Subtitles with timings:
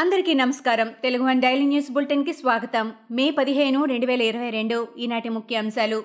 [0.00, 0.88] అందరికీ నమస్కారం.
[1.02, 2.92] Telugu one daily news బులెటిన్కి స్వాగతం.
[3.10, 6.04] మే పదిహేను రెండు వేల ఇరవై రెండు ఈనాటి ముఖ్యాంశాలు.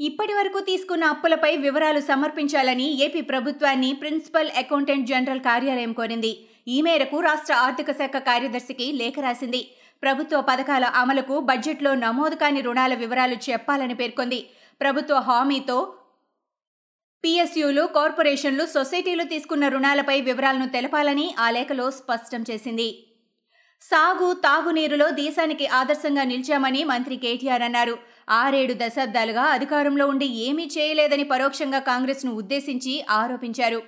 [0.00, 6.46] ఇప్పటి వరకు తీసుకున్న అప్పులపై వివరాలు సమర్పించాలని ఏపీ ప్రభుత్వాన్ని ప్రిన్సిపల్ అకౌంటెంట్ జనరల్ కార్యాలయం కోరింది.
[6.68, 9.68] ఈ మేరకు రాష్ట్ర ఆర్థిక శాఖ కార్యదర్శికి లేఖ రాసింది.
[10.02, 14.46] ప్రభుత్వ పథకాల అమలుకు బడ్జెట్లో నమోదు కాని రుణాల వివరాలు చెప్పాలని పేర్కొంది.
[14.80, 15.94] ప్రభుత్వ హామీతో
[17.24, 23.06] పిఎస్యులు కార్పొరేషన్లు సొసైటీలు తీసుకున్న రుణాలపై వివరాలను తెలపాలని ఆ లేఖలో స్పష్టం చేసింది.
[23.82, 27.94] సాగు తాగునీరులో దేశానికి ఆదర్శంగా నిలిచామని మంత్రి కేటీఆర్ అన్నారు.
[28.40, 33.80] ఆరేడు దశాబ్దాలుగా అధికారంలో ఉండి ఏమీ చేయలేదని పరోక్షంగా కాంగ్రెస్ను ఉద్దేశించి ఆరోపించారు.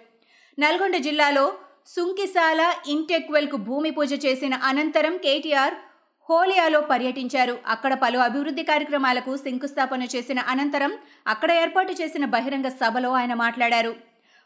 [0.58, 1.46] నల్గొండ జిల్లాలో
[1.94, 5.74] సుంకిసాల ఇంటెక్వెల్కు భూమి పూజ చేసిన అనంతరం కేటీఆర్
[6.28, 7.54] హోలియాలో పర్యటించారు.
[7.66, 10.92] అక్కడ పలు అభివృద్ధి కార్యక్రమాలకు శంకుస్థాపన చేసిన అనంతరం
[11.26, 13.92] అక్కడ ఏర్పాటు చేసిన బహిరంగ సభలో ఆయన మాట్లాడారు.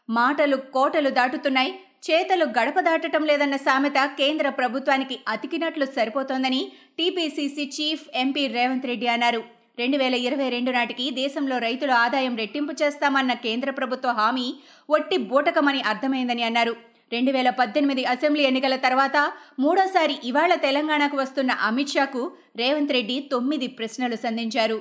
[0.09, 1.71] మాటలు కోటలు దాటుతున్నాయి.
[2.03, 6.61] చేతలు గడప దాటటం లేదన్న సామెత కేంద్ర ప్రభుత్వానికి అతికినట్లు సరిపోతోందని
[6.97, 9.41] TPCC chief MP Revanth Reddy అన్నారు.
[9.81, 14.47] రెండు వేల ఇరవై రెండు నాటికి దేశంలో రైతుల ఆదాయం రెట్టింపు చేస్తామన్న కేంద్ర ప్రభుత్వ హామీ
[14.89, 16.73] ఒట్టి బూటకమని అర్థమైందని అన్నారు.
[17.13, 19.17] రెండు వేల పద్దెనిమిది అసెంబ్లీ ఎన్నికల తర్వాత
[19.63, 22.23] మూడోసారి ఇవాళ తెలంగాణకు వస్తున్న అమిత్ షాకు
[22.61, 24.79] రేవంత్ రెడ్డి తొమ్మిది ప్రశ్నలు సంధించారు.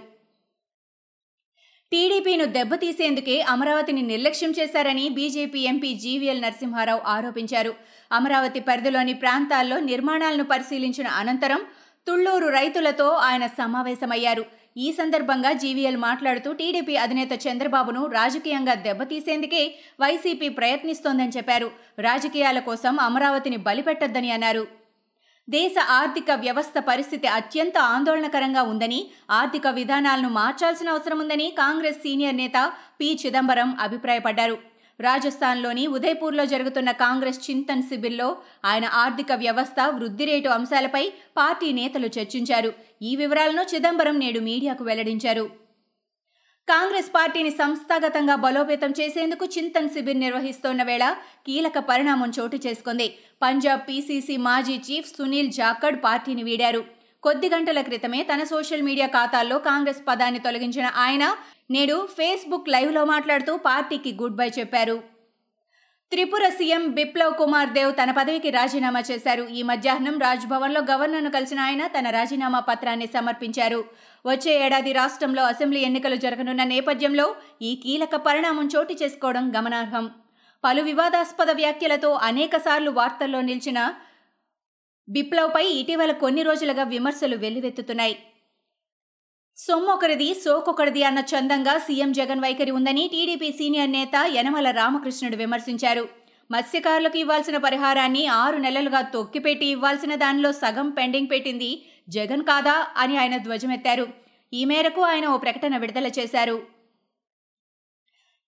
[1.93, 7.75] టీడీపీను దెబ్బతీసేందుకే అమరావతిని నిర్లక్ష్యం చేశారని బీజేపీ ఎంపీ జీవీఎల్ నరసింహారావు ఆరోపించారు.
[8.13, 11.61] అమరావతి పరిధిలోని ప్రాంతాల్లో నిర్మాణాలను పరిశీలించిన అనంతరం
[12.07, 14.45] తుళ్ళూరు రైతులతో ఆయన సమావేశమయ్యారు.
[14.77, 19.63] ఈ సందర్భంగా జీవీఎల్ మాట్లాడుతూ టీడీపీ అధినేత చంద్రబాబును రాజకీయంగా దెబ్బతీసేందుకే
[20.01, 21.71] వైసీపీ ప్రయత్నిస్తోందని చెప్పారు.
[21.99, 24.78] రాజకీయాల కోసం అమరావతిని బలిపెట్టొద్దని అన్నారు.
[25.51, 28.99] దేశ ఆర్థిక వ్యవస్థ పరిస్థితి అత్యంత ఆందోళనకరంగా ఉందని
[29.31, 33.09] ఆర్థిక విధానాలను మార్చాల్సిన అవసరం ఉందని కాంగ్రెస్ సీనియర్ నేత పి.
[33.23, 34.59] చిదంబరం అభిప్రాయపడ్డారు.
[35.01, 38.29] రాజస్థాన్లోని ఉదయపూర్లో జరుగుతున్న కాంగ్రెస్ చింతన్ శిబిర్లో
[38.65, 41.05] ఆయన ఆర్థిక వ్యవస్థ వృద్ధి రేటు అంశాలపై
[41.37, 42.73] పార్టీ నేతలు చర్చించారు.
[43.03, 45.68] ఈ వివరాలను చిదంబరం నేడు మీడియాకు వెల్లడించారు.
[46.71, 51.05] కాంగ్రెస్ పార్టీని సంస్థాగతంగా బలోపేతం చేసేందుకు చింతన్ శిబిర్ నిర్వహిస్తోన్న వేళ
[51.47, 53.07] కీలక పరిణామం చోటు చేసుకుంది.
[53.43, 56.83] పంజాబ్ పీసీసీ మాజీ చీఫ్ సునీల్ జాఖడ్ పార్టీని వీడారు.
[57.23, 61.25] కొద్ది గంటల క్రితమే తన సోషల్ మీడియా ఖాతాల్లో కాంగ్రెస్ పదాన్ని తొలగించిన ఆయన
[61.71, 64.97] నేడు ఫేస్బుక్ లైవ్లో మాట్లాడుతూ పార్టీకి గుడ్ బై చెప్పారు.
[66.13, 69.43] త్రిపుర సీఎం బిప్లవ్ కుమార్ దేవ్ తన పదవికి రాజీనామా చేశారు.
[69.59, 73.81] ఈ మధ్యాహ్నం రాజ్భవన్లో గవర్నర్ను కలిసిన ఆయన తన రాజీనామా పత్రాన్ని సమర్పించారు.
[74.27, 77.27] వచ్చే ఏడాది రాష్ట్రంలో అసెంబ్లీ ఎన్నికలు జరగనున్న నేపథ్యంలో
[77.63, 80.07] ఈ కీలక పరిణామం చోటు చేసుకోవడం గమనార్హం.
[80.65, 83.81] పలు వివాదాస్పద వ్యాఖ్యలతో అనేకసార్లు వార్తల్లో నిలిచిన
[85.09, 88.17] బిప్లవ్పై ఇటీవల కొన్ని రోజులుగా విమర్శలు వెల్లువెత్తుతున్నాయి.
[89.59, 96.09] సొమ్మొకరిది సోకొకరిది అన్న చందంగా సీఎం జగన్ వైఖరి ఉందని టీడీపీ సీనియర్ నేత యనమల రామకృష్ణుడు విమర్శించారు.
[96.53, 101.71] మత్స్యకారులకు ఇవ్వాల్సిన పరిహారాన్ని ఆరు నెలలుగా తొక్కిపెట్టి ఇవ్వాల్సిన దానిలో సగం పెండింగ్ పెట్టింది
[102.09, 104.07] జగన్ కాదా అని ఆయన ధ్వజమెత్తారు.
[104.53, 106.57] ఈ మేరకు ఆయన ఓ ప్రకటన విడుదల చేశారు.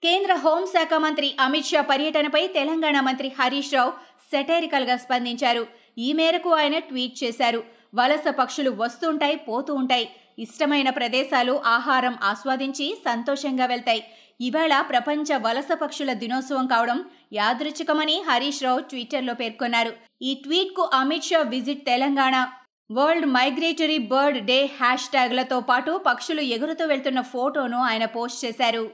[0.02, 3.92] కేంద్ర హోంశాఖ మంత్రి అమిత్ షా పర్యటనపై తెలంగాణ మంత్రి హరీష్ రావు
[4.30, 5.66] సెటైరికల్గా స్పందించారు.
[5.98, 7.62] ఈ మేరకు ఆయన ట్వీట్ చేశారు.
[7.94, 10.06] వలస పక్షులు వస్తుంటాయి పోతూ ఉంటాయి.
[10.38, 14.02] ఇష్టమైన ప్రదేశాలు ఆహారం ఆస్వాదించి సంతోషంగా వెళ్తాయి.
[14.40, 19.92] ఇవాళ ప్రపంచ వలస పక్షుల దినోత్సవం కావడం యాదృచ్ఛికమని హరీష్ రావు ట్విట్టర్లో పేర్కొన్నారు.
[20.22, 22.48] ఈ ట్వీట్కు Amit Shah visit Telangana.
[22.90, 28.90] World migratory bird day hash ట్యాగ్లతో పాటు పక్షులు ఎగురుతూ వెళ్తున్న ఫోటోను ఆయన పోస్ట్ చేశారు.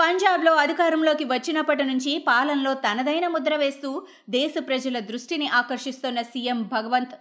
[0.00, 7.14] పంజాబ్లో అధికారంలోకి వచ్చినప్పటి నుంచి పాలనలో తనదైన ముద్ర వేస్తూ దేశ ప్రజల దృష్టిని ఆకర్షిస్తున్న సీఎం భగవంత్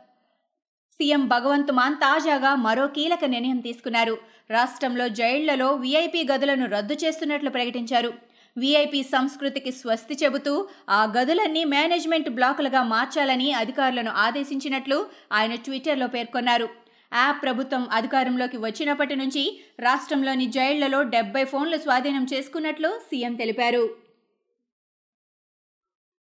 [1.00, 4.16] సీఎం భగవంత్ మాన్ తాజాగా మరో కీలక నిర్ణయం తీసుకున్నారు.
[4.52, 8.12] రాష్ట్రంలో జైళ్ళలో వీఐపీ గదులను రద్దు చేస్తున్నట్లు ప్రకటించారు.
[8.58, 10.54] వీఐపీ సంస్కృతికి స్వస్తి చెబుతూ
[10.90, 14.98] ఆ గదులన్నీ మేనేజ్మెంట్ బ్లాకులుగా మార్చాలని అధికారులను ఆదేశించినట్లు
[15.32, 16.70] ఆయన ట్విట్టర్లో పేర్కొన్నారు.
[17.14, 19.44] యాప్ ప్రభుత్వం అధికారంలోకి వచ్చినప్పటి నుంచి
[19.80, 24.07] రాష్ట్రంలోని జైళ్ళలో డెబ్బై ఫోన్లు స్వాధీనం చేసుకున్నట్లు సీఎం తెలిపారు.